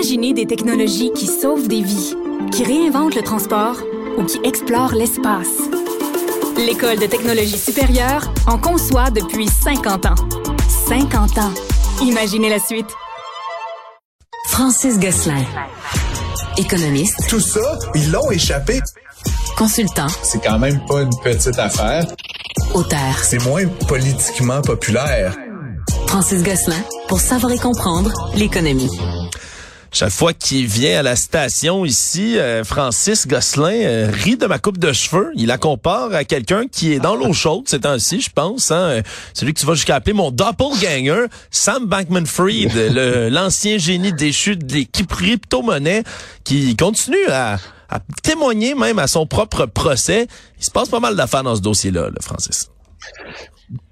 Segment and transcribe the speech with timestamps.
[0.00, 2.14] Imaginez des technologies qui sauvent des vies,
[2.52, 3.76] qui réinventent le transport
[4.16, 5.58] ou qui explorent l'espace.
[6.56, 10.14] L'École de technologie supérieure en conçoit depuis 50 ans.
[10.88, 11.52] 50 ans.
[12.00, 12.86] Imaginez la suite.
[14.46, 15.44] Francis Gosselin.
[16.56, 17.28] Économiste.
[17.28, 18.80] Tout ça, ils l'ont échappé.
[19.58, 20.06] Consultant.
[20.22, 22.06] C'est quand même pas une petite affaire.
[22.72, 23.18] Auteur.
[23.22, 25.36] C'est moins politiquement populaire.
[26.06, 28.88] Francis Gosselin pour savoir et comprendre l'économie.
[29.92, 34.60] Chaque fois qu'il vient à la station ici, euh, Francis Gosselin euh, rit de ma
[34.60, 35.32] coupe de cheveux.
[35.34, 38.70] Il la compare à quelqu'un qui est dans l'eau chaude ces temps-ci, je pense.
[38.70, 39.02] Hein?
[39.34, 42.72] Celui que tu vas jusqu'à appeler mon doppelganger, Sam Bankman-Fried,
[43.30, 46.04] l'ancien génie déchu des crypto-monnaies,
[46.44, 50.28] qui continue à, à, témoigner même à son propre procès.
[50.58, 52.70] Il se passe pas mal d'affaires dans ce dossier-là, là, Francis.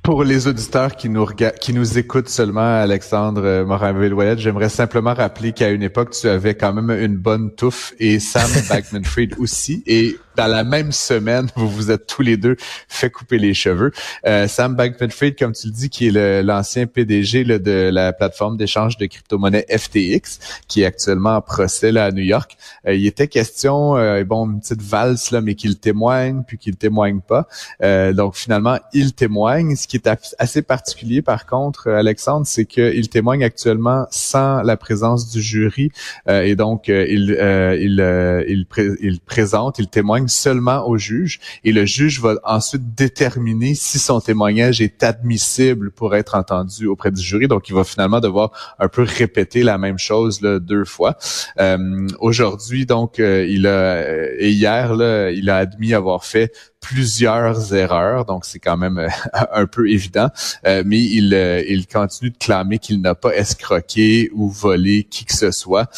[0.02, 5.52] Pour les auditeurs qui nous qui nous écoutent seulement, Alexandre euh, Morin-Villouellette, j'aimerais simplement rappeler
[5.52, 9.83] qu'à une époque, tu avais quand même une bonne touffe et Sam Bankman-Fried aussi.
[9.86, 12.56] Et dans la même semaine, vous vous êtes tous les deux
[12.89, 13.91] fait couper les cheveux.
[14.25, 18.97] Euh, Sam Bankman-Fried, comme tu le dis, qui est l'ancien PDG de la plateforme d'échange
[18.98, 22.56] de crypto-monnaies FTX, qui est actuellement en procès là, à New York.
[22.86, 26.77] Euh, il était question, euh, bon, une petite valse là, mais qu'il témoigne, puis qu'il
[26.77, 27.48] témoigne pas.
[27.83, 29.75] Euh, donc finalement, il témoigne.
[29.75, 30.08] Ce qui est
[30.39, 35.91] assez particulier, par contre, Alexandre, c'est qu'il témoigne actuellement sans la présence du jury,
[36.28, 38.00] et donc il il,
[38.48, 38.67] il,
[39.00, 44.20] il présente, il témoigne seulement au juge et le juge va ensuite déterminer si son
[44.20, 47.48] témoignage est admissible pour être entendu auprès du jury.
[47.48, 51.17] Donc, il va finalement devoir un peu répéter la même chose là, deux fois.
[51.58, 54.05] Euh, aujourd'hui, donc, euh, il a
[54.39, 59.09] et hier, là, il a admis avoir fait plusieurs erreurs, donc c'est quand même euh,
[59.53, 60.29] un peu évident.
[60.67, 65.25] Euh, mais il, euh, il continue de clamer qu'il n'a pas escroqué ou volé qui
[65.25, 65.89] que ce soit.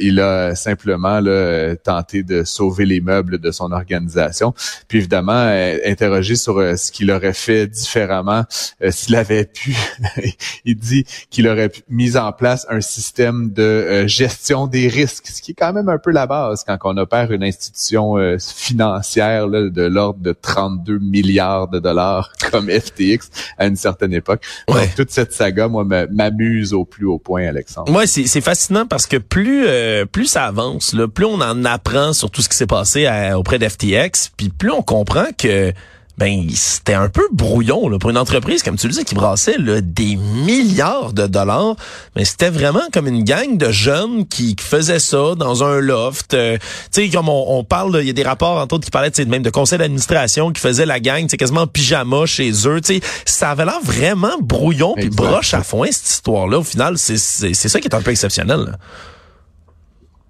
[0.00, 4.54] il a simplement là, tenté de sauver les meubles de son organisation.
[4.88, 5.46] Puis évidemment,
[5.84, 8.44] interrogé sur ce qu'il aurait fait différemment
[8.90, 9.76] s'il avait pu.
[10.64, 15.52] il dit qu'il aurait mis en place un système de gestion des risques, ce qui
[15.52, 19.82] est quand même un peu la base quand on opère une institution financière là, de
[19.82, 24.42] l'ordre de 32 milliards de dollars comme FTX à une certaine époque.
[24.68, 27.92] Donc, toute cette saga, moi, m'amuse au plus haut point, Alexandre.
[27.92, 32.12] Ouais, c'est fascinant parce que plus euh, plus ça avance, là, plus on en apprend
[32.12, 35.72] sur tout ce qui s'est passé auprès d'FTX, puis plus on comprend que
[36.16, 39.58] ben c'était un peu brouillon là, pour une entreprise, comme tu le disais, qui brassait
[39.58, 41.74] là, des milliards de dollars.
[42.14, 46.34] Mais c'était vraiment comme une gang de jeunes qui, faisaient ça dans un loft.
[46.34, 46.56] Euh,
[46.92, 49.42] tu sais, comme on, parle, il y a des rapports entre autres qui parlaient même
[49.42, 52.80] de conseil d'administration qui faisaient la gang, c'est quasiment en pyjama chez eux.
[52.80, 56.58] Tu sais, ça avait l'air vraiment brouillon puis broche à foin cette histoire-là.
[56.58, 58.60] Au final, c'est ça qui est un peu exceptionnel.
[58.60, 58.72] Là.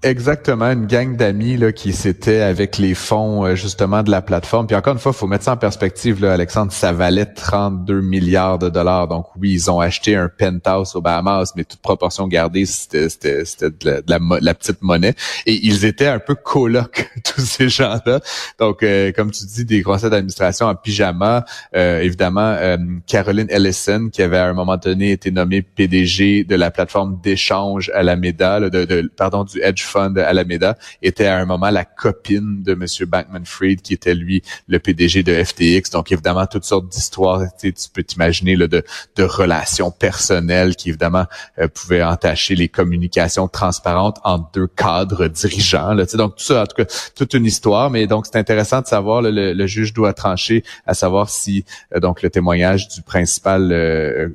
[0.05, 4.67] Exactement, une gang d'amis là qui s'étaient avec les fonds euh, justement de la plateforme.
[4.67, 8.59] Puis encore une fois, faut mettre ça en perspective là, Alexandre, ça valait 32 milliards
[8.59, 9.09] de dollars.
[9.09, 13.71] Donc oui, ils ont acheté un penthouse aux Bahamas, mais toute proportion gardée, c'était c'était
[13.71, 15.15] de, la, petite monnaie.
[15.47, 18.21] Et ils étaient un peu colocs tous ces gens-là.
[18.59, 21.47] Donc euh, comme tu dis, des conseils d'administration en pyjama.
[21.75, 22.59] Euh, évidemment,
[23.07, 27.91] Caroline Ellison, qui avait à un moment donné été nommée PDG de la plateforme d'échange
[27.95, 32.63] à la médaille, de, de, pardon du hedge Alameda était à un moment la copine
[32.63, 35.91] de Monsieur Bankman-Fried, qui était lui le PDG de FTX.
[35.93, 38.85] Donc évidemment toutes sortes d'histoires, tu peux t'imaginer de,
[39.17, 41.27] de relations personnelles qui évidemment
[41.59, 45.95] euh, pouvaient entacher les communications transparentes entre deux cadres dirigeants.
[45.95, 46.85] Là, donc tout ça, en tout cas,
[47.15, 47.91] toute une histoire.
[47.91, 52.23] Mais donc c'est intéressant de savoir le, juge doit trancher à savoir si euh, donc
[52.23, 54.29] le témoignage du principal, euh,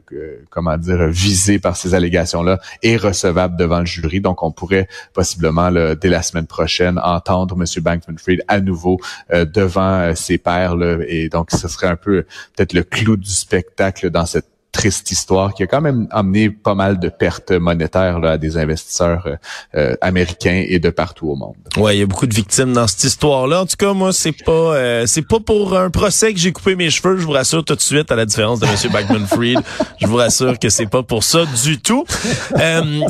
[0.49, 4.21] comment dire, visé par ces allégations là est recevable devant le jury.
[4.21, 5.48] Donc on pourrait possiblement
[5.95, 7.83] dès la semaine prochaine, entendre M.
[7.83, 8.99] Bankman-Fried à nouveau
[9.31, 10.75] euh, devant euh, ses pairs.
[11.07, 12.23] et donc, ce serait un peu
[12.55, 14.47] peut-être le clou du spectacle dans cette
[14.79, 18.55] triste histoire qui a quand même amené pas mal de pertes monétaires là, à des
[18.55, 19.35] investisseurs euh,
[19.75, 21.55] euh, américains et de partout au monde.
[21.75, 23.61] Ouais, il y a beaucoup de victimes dans cette histoire-là.
[23.61, 26.75] En tout cas, moi, c'est pas euh, c'est pas pour un procès que j'ai coupé
[26.75, 27.17] mes cheveux.
[27.17, 28.75] Je vous rassure tout de suite, à la différence de M.
[28.93, 29.59] Backman-Fried,
[29.99, 32.05] je vous rassure que c'est pas pour ça du tout.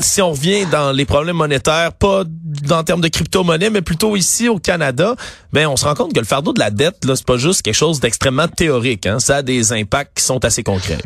[0.00, 2.24] si on revient dans les problèmes monétaires, pas
[2.70, 5.14] en termes de crypto-monnaie, mais plutôt ici au Canada,
[5.52, 7.62] ben on se rend compte que le fardeau de la dette, là, c'est pas juste
[7.62, 9.06] quelque chose d'extrêmement théorique.
[9.06, 9.20] Hein.
[9.20, 10.98] Ça a des impacts qui sont assez concrets.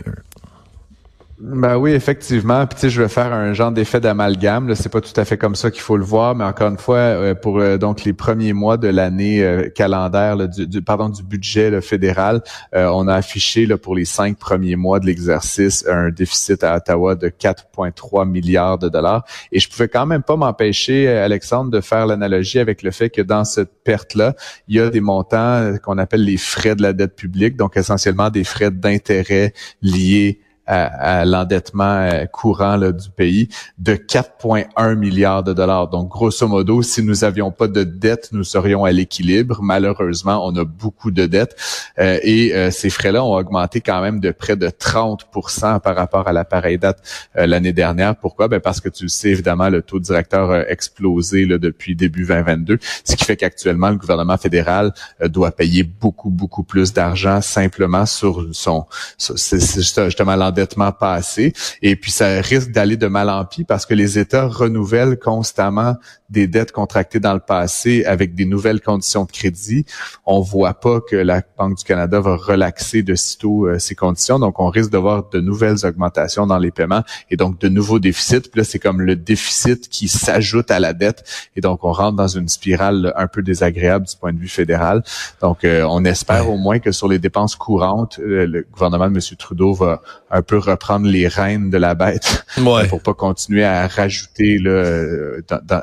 [1.47, 2.67] Ben oui, effectivement.
[2.67, 4.75] Puis tu sais, je vais faire un genre d'effet d'amalgame.
[4.75, 6.97] C'est pas tout à fait comme ça qu'il faut le voir, mais encore une fois,
[6.97, 11.83] euh, pour euh, donc les premiers mois de l'année euh, calendaire, du, pardon, du budget
[11.83, 12.43] fédéral,
[12.73, 17.15] on a affiché là, pour les cinq premiers mois de l'exercice un déficit à Ottawa
[17.15, 19.27] de 4,3 milliards de dollars.
[19.53, 23.21] Et je pouvais quand même pas m'empêcher, Alexandre, de faire l'analogie avec le fait que
[23.21, 24.35] dans cette perte-là,
[24.69, 28.31] il y a des montants qu'on appelle les frais de la dette publique, donc essentiellement
[28.31, 29.53] des frais d'intérêt
[29.83, 35.89] liés à, l'endettement euh, courant du pays de 4,1 milliards de dollars.
[35.89, 39.61] Donc, grosso modo, si nous avions pas de dette, nous serions à l'équilibre.
[39.63, 41.57] Malheureusement, on a beaucoup de dettes
[41.99, 46.29] euh, et euh, ces frais-là ont augmenté quand même de près de 30% par rapport
[46.29, 47.03] à la pareille date
[47.35, 48.17] l'année dernière.
[48.17, 48.49] Pourquoi?
[48.49, 52.25] Ben parce que tu le sais, évidemment, le taux directeur a explosé là, depuis début
[52.27, 54.93] 2022, ce qui fait qu'actuellement, le gouvernement fédéral
[55.25, 58.87] doit payer beaucoup, beaucoup plus d'argent simplement sur son...
[59.19, 60.54] C'est justement l'endettement
[60.99, 61.53] passé.
[61.83, 65.97] Et puis, ça risque d'aller de mal en pis parce que les États renouvellent constamment
[66.31, 69.87] des dettes contractées dans le passé avec des nouvelles conditions de crédit.
[70.27, 74.39] On voit pas que la Banque du Canada va relaxer de sitôt euh, ces conditions.
[74.39, 77.99] Donc, on risque de voir de nouvelles augmentations dans les paiements et donc de nouveaux
[77.99, 78.41] déficits.
[78.41, 81.25] Puis là, c'est comme le déficit qui s'ajoute à la dette.
[81.57, 85.03] Et donc, on rentre dans une spirale un peu désagréable du point de vue fédéral.
[85.41, 89.15] Donc, euh, on espère au moins que sur les dépenses courantes, euh, le gouvernement de
[89.15, 89.37] M.
[89.39, 92.87] Trudeau va un peu reprendre les rênes de la bête ouais.
[92.87, 95.05] pour pas continuer à rajouter là,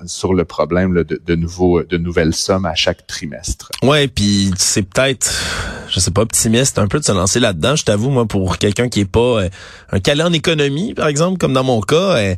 [0.05, 3.71] sur le problème de, de, nouveaux, de nouvelles sommes à chaque trimestre.
[3.83, 5.31] Ouais, puis c'est peut-être,
[5.89, 7.75] je sais pas, optimiste un peu de se lancer là-dedans.
[7.75, 9.49] Je t'avoue, moi, pour quelqu'un qui est pas euh,
[9.91, 12.17] un calé en économie, par exemple, comme dans mon cas.
[12.17, 12.35] Euh,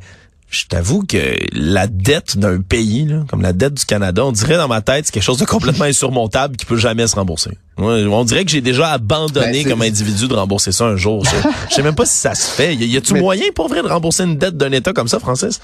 [0.53, 4.67] je t'avoue que la dette d'un pays, comme la dette du Canada, on dirait dans
[4.67, 7.57] ma tête, c'est quelque chose de complètement insurmontable qui peut jamais se rembourser.
[7.77, 11.25] on dirait que j'ai déjà abandonné ben, comme individu de rembourser ça un jour.
[11.69, 12.75] Je, sais même pas si ça se fait.
[12.75, 15.59] Y, a-tu moyen pour vrai de rembourser une dette d'un État comme ça, Francis?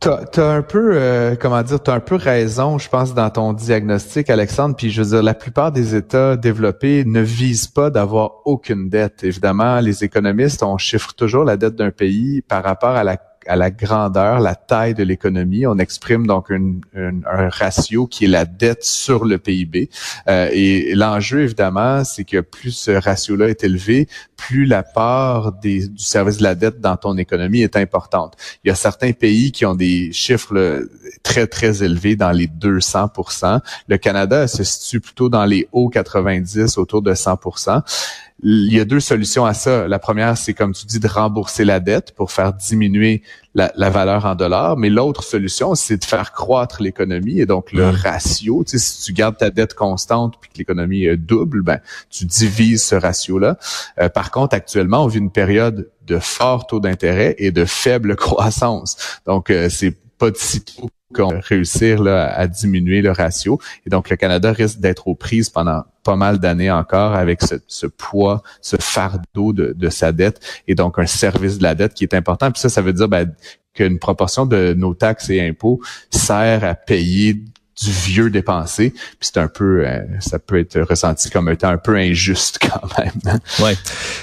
[0.00, 3.52] T'as as un peu, euh, comment dire, t'as un peu raison, je pense, dans ton
[3.52, 4.74] diagnostic, Alexandre.
[4.74, 9.24] Puis je veux dire, la plupart des États développés ne visent pas d'avoir aucune dette.
[9.24, 13.56] Évidemment, les économistes, on chiffre toujours la dette d'un pays par rapport à la à
[13.56, 15.66] la grandeur, la taille de l'économie.
[15.66, 19.88] On exprime donc un ratio qui est la dette sur le PIB.
[20.28, 25.88] Euh, et l'enjeu, évidemment, c'est que plus ce ratio-là est élevé, plus la part des,
[25.88, 28.36] du service de la dette dans ton économie est importante.
[28.64, 30.88] Il y a certains pays qui ont des chiffres
[31.22, 36.78] très, très élevés dans les 200% Le Canada se situe plutôt dans les hauts 90,
[36.78, 37.38] autour de 100
[38.42, 39.86] il y a deux solutions à ça.
[39.86, 43.22] La première, c'est comme tu dis, de rembourser la dette pour faire diminuer
[43.54, 44.76] la, valeur en dollars.
[44.76, 48.64] Mais l'autre solution, c'est de faire croître l'économie et donc le ratio.
[48.64, 52.84] Tu sais, si tu gardes ta dette constante puis que l'économie double, ben tu divises
[52.84, 53.58] ce ratio-là.
[54.00, 58.16] Euh, par contre, actuellement, on vit une période de fort taux d'intérêt et de faible
[58.16, 59.20] croissance.
[59.26, 63.58] Donc, euh, c'est pas de sitôt qu'on réussir là, à diminuer le ratio.
[63.86, 67.86] Et donc, le Canada risque d'être aux prises pendant pas mal d'années encore avec ce,
[67.86, 72.14] poids, ce fardeau de, sa dette et donc un service de la dette qui est
[72.14, 72.50] important.
[72.50, 73.32] Puis ça, ça veut dire ben,
[73.74, 75.80] qu'une proportion de nos taxes et impôts
[76.10, 77.42] sert à payer
[77.82, 78.90] du vieux dépensé.
[78.90, 82.98] Puis c'est un peu, euh, ça peut être ressenti comme étant un peu injuste quand
[82.98, 83.12] même.
[83.26, 83.38] Hein.
[83.62, 83.76] Ouais.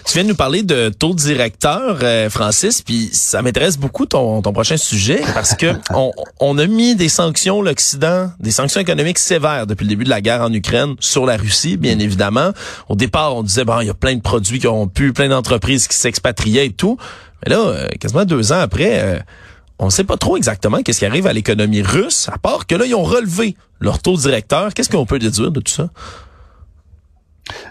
[0.06, 4.42] Tu viens de nous parler de taux directeur, euh, Francis, puis ça m'intéresse beaucoup ton,
[4.42, 9.20] ton prochain sujet parce que on, on, a mis des sanctions, l'Occident, des sanctions économiques
[9.20, 12.52] sévères depuis le début de la guerre en Ukraine sur la Russie, bien évidemment.
[12.90, 15.30] Au départ, on disait bon, il y a plein de produits qui ont pu, plein
[15.30, 16.98] d'entreprises qui s'expatriaient et tout.
[17.46, 19.24] Mais là, euh, quasiment deux ans après
[19.80, 22.76] on ne sait pas trop exactement qu'est-ce qui arrive à l'économie russe, à part que
[22.76, 24.74] là, ils ont relevé leur taux directeur.
[24.74, 25.90] Qu'est-ce qu'on peut déduire de tout ça?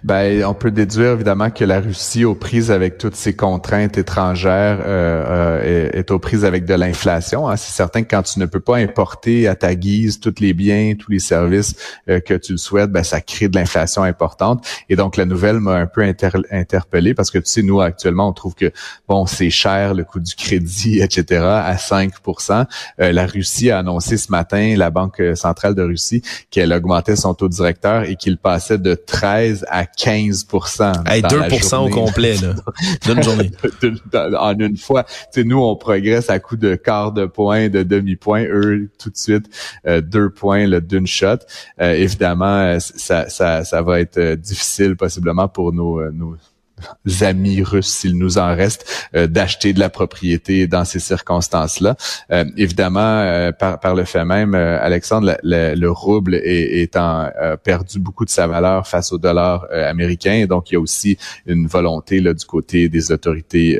[0.05, 4.79] Ben, on peut déduire évidemment que la Russie, aux prises avec toutes ses contraintes étrangères,
[4.81, 7.49] euh, euh, est, aux prises avec de l'inflation.
[7.49, 7.57] Hein.
[7.57, 10.95] C'est certain que quand tu ne peux pas importer à ta guise tous les biens,
[10.99, 11.75] tous les services
[12.09, 14.67] euh, que tu le souhaites, ben, ça crée de l'inflation importante.
[14.89, 16.03] Et donc, la nouvelle m'a un peu
[16.51, 18.73] interpellé parce que tu sais, nous, actuellement, on trouve que,
[19.09, 22.67] bon, c'est cher le coût du crédit, etc., à 5%
[22.99, 27.49] La Russie a annoncé ce matin, la Banque centrale de Russie, qu'elle augmentait son taux
[27.49, 30.47] directeur et qu'il passait de 13 à 15
[31.07, 32.55] hey, 2% au complet là,
[33.05, 33.51] d'une journée.
[34.15, 35.05] en une fois.
[35.05, 38.45] Tu sais, nous, on progresse à coup de quart de point, de demi-point.
[38.45, 39.47] Eux, tout de suite,
[39.87, 41.39] euh, deux points d'une shot.
[41.81, 46.37] Euh, évidemment, ça, ça, ça va être euh, difficile possiblement pour nos, nos
[47.23, 51.97] amis russes, s'il nous en reste, d'acheter de la propriété dans ces circonstances-là.
[52.57, 57.31] évidemment, par, par le fait même, Alexandre, le rouble est, étant
[57.63, 61.17] perdu beaucoup de sa valeur face au dollar américain, donc il y a aussi
[61.47, 63.79] une volonté là, du côté des autorités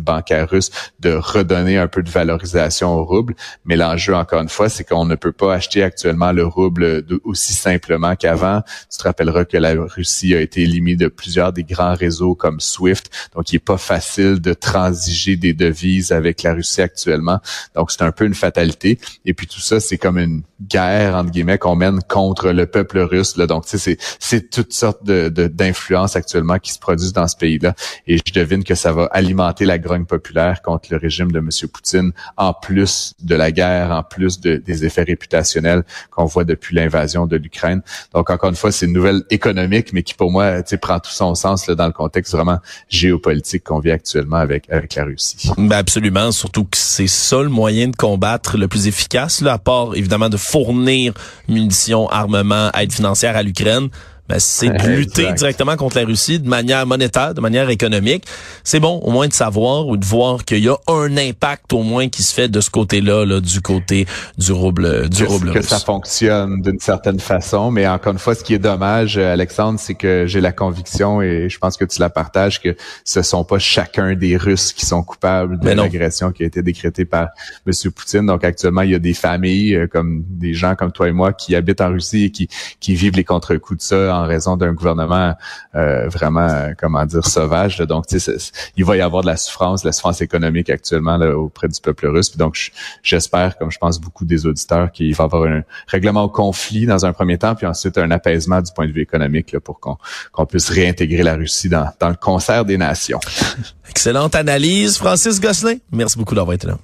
[0.00, 0.70] bancaires russes
[1.00, 3.34] de redonner un peu de valorisation au rouble.
[3.64, 7.52] Mais l'enjeu, encore une fois, c'est qu'on ne peut pas acheter actuellement le rouble aussi
[7.52, 8.62] simplement qu'avant.
[8.90, 12.60] Tu te rappelleras que la Russie a été éliminée de plusieurs des grands réseaux comme
[12.60, 13.10] SWIFT.
[13.34, 17.40] Donc, il n'est pas facile de transiger des devises avec la Russie actuellement.
[17.74, 18.98] Donc, c'est un peu une fatalité.
[19.24, 22.98] Et puis, tout ça, c'est comme une guerre, entre guillemets, qu'on mène contre le peuple
[23.00, 23.36] russe.
[23.36, 23.46] Là.
[23.46, 27.74] Donc, tu sais, c'est toutes sortes de, d'influences actuellement qui se produisent dans ce pays-là.
[28.06, 31.48] Et je devine que ça va alimenter la grogne populaire contre le régime de M.
[31.72, 36.74] Poutine, en plus de la guerre, en plus de, des effets réputationnels qu'on voit depuis
[36.74, 37.82] l'invasion de l'Ukraine.
[38.14, 40.98] Donc, encore une fois, c'est une nouvelle économique, mais qui, pour moi, tu sais, prend
[40.98, 45.04] tout son sens là, dans le contexte vraiment géopolitique qu'on vit actuellement avec, avec la
[45.04, 45.50] Russie.
[45.56, 49.58] Ben absolument, surtout que c'est ça le moyen de combattre le plus efficace, là, à
[49.58, 51.14] part, évidemment, de fournir
[51.48, 53.88] munitions, armements, aide financière à l'Ukraine
[54.28, 58.24] ben, c'est de lutter directement contre la Russie de manière monétaire, de manière économique.
[58.64, 61.82] C'est bon au moins de savoir ou de voir qu'il y a un impact au
[61.82, 64.06] moins qui se fait de ce côté-là, là, du côté
[64.36, 68.34] du rouble, du que, rouble que ça fonctionne d'une certaine façon, mais encore une fois,
[68.34, 72.00] ce qui est dommage, Alexandre, c'est que j'ai la conviction et je pense que tu
[72.00, 76.42] la partages que ce sont pas chacun des Russes qui sont coupables de l'agression qui
[76.42, 77.28] a été décrétée par
[77.66, 77.72] M.
[77.92, 78.26] Poutine.
[78.26, 81.32] Donc actuellement, il y a des familles euh, comme des gens comme toi et moi
[81.32, 82.48] qui habitent en Russie et qui,
[82.80, 85.34] qui vivent les contre-coups de ça en raison d'un gouvernement
[85.74, 87.78] euh, vraiment, euh, comment dire, sauvage.
[87.78, 88.36] Donc, tu sais,
[88.76, 92.06] il va y avoir de la souffrance, de la souffrance économique actuellement auprès du peuple
[92.08, 92.30] russe.
[92.30, 92.70] Puis donc,
[93.02, 96.86] j'espère, comme je pense beaucoup des auditeurs, qu'il va y avoir un règlement au conflit
[96.86, 99.80] dans un premier temps, puis ensuite un apaisement du point de vue économique là, pour
[99.80, 103.20] qu'on puisse réintégrer la Russie dans, dans le concert des nations.
[103.88, 105.76] Excellente analyse, Francis Gosselin.
[105.90, 106.78] Merci beaucoup d'avoir été là.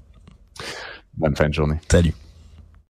[1.17, 1.77] Bonne fin de journée.
[1.91, 2.13] Salut.